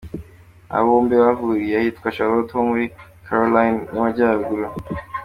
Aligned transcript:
Aba 0.73 0.85
bombi 0.89 1.15
bahuriye 1.23 1.73
ahitwa 1.79 2.13
Charlotte 2.15 2.53
ho 2.55 2.61
muri 2.69 2.85
Caroline 3.25 3.79
y’amajyaruguru. 3.93 4.67